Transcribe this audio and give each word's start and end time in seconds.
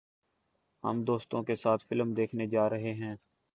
ہم 0.83 1.03
دوستوں 1.03 1.41
کے 1.43 1.55
ساتھ 1.55 1.85
فلم 1.89 2.13
دیکھنے 2.13 2.47
جا 2.47 2.69
رہے 2.69 2.93
ہیں 2.95 3.15